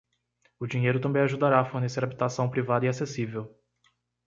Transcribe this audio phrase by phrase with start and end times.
[0.59, 3.55] O dinheiro também ajudará a fornecer habitação privada e acessível.